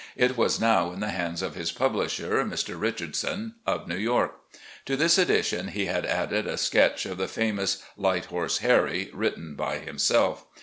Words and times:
It 0.15 0.35
was 0.35 0.59
now 0.59 0.91
in 0.91 0.99
the 0.99 1.11
hands 1.11 1.43
of 1.43 1.53
his 1.53 1.71
publisher, 1.71 2.43
Mr. 2.43 2.73
Richardson, 2.81 3.53
of 3.67 3.87
New 3.87 3.97
York. 3.99 4.33
To 4.87 4.97
this 4.97 5.19
edition 5.19 5.67
he 5.67 5.85
had 5.85 6.07
added 6.07 6.47
a 6.47 6.57
sketch 6.57 7.05
of 7.05 7.19
the 7.19 7.27
famous 7.27 7.83
"Light 7.95 8.25
Horse 8.25 8.57
Harry," 8.65 9.11
written 9.13 9.53
by 9.53 9.77
himself. 9.77 10.47